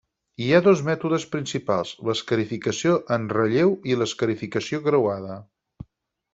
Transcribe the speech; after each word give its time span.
Hi 0.43 0.47
ha 0.51 0.61
dos 0.67 0.79
mètodes 0.87 1.25
principals: 1.35 1.91
l'escarificació 2.09 2.97
en 3.19 3.29
relleu 3.41 3.77
i 3.93 4.01
l'escarificació 4.03 4.85
creuada. 4.91 5.41